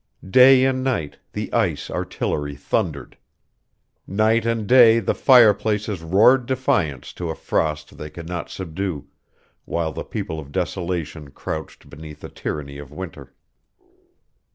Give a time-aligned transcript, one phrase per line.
[0.31, 3.19] Day and night the ice artillery thundered.
[4.07, 9.05] Night and day the fireplaces roared defiance to a frost they could not subdue,
[9.65, 13.35] while the people of desolation crouched beneath the tyranny of winter.